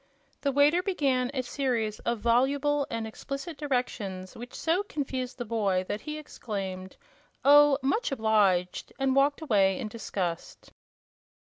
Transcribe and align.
The 0.41 0.51
waiter 0.51 0.81
began 0.81 1.29
a 1.31 1.43
series 1.43 1.99
of 1.99 2.21
voluble 2.21 2.87
and 2.89 3.05
explicit 3.05 3.55
directions 3.55 4.35
which 4.35 4.55
so 4.55 4.81
confused 4.81 5.37
the 5.37 5.45
boy 5.45 5.85
that 5.87 6.01
he 6.01 6.17
exclaimed: 6.17 6.97
"Oh, 7.45 7.77
much 7.83 8.11
obliged!" 8.11 8.91
and 8.97 9.15
walked 9.15 9.41
away 9.41 9.77
in 9.77 9.89
disgust. 9.89 10.73